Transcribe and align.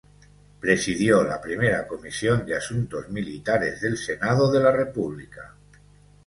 Presidió 0.59 1.23
la 1.23 1.39
Primera 1.39 1.85
Comisión 1.87 2.43
de 2.43 2.57
Asuntos 2.57 3.07
Militares 3.09 3.79
del 3.81 3.95
Senado 3.97 4.51
de 4.51 4.59
la 4.59 4.71
República. 4.71 5.53